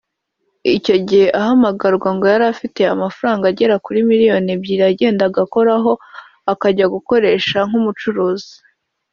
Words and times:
Icyo 0.77 0.95
gihe 1.07 1.27
ahamagarwa 1.39 2.09
ngo 2.15 2.25
yari 2.33 2.45
afiteho 2.53 2.89
amafaranga 2.97 3.43
agera 3.51 3.75
kuri 3.85 3.99
miliyoni 4.09 4.49
ebyiri 4.55 4.81
yagendaga 4.87 5.37
akoraho 5.45 5.91
akajya 6.51 6.85
kuyakoresha 6.91 7.57
nk’umucuruzi 7.67 8.53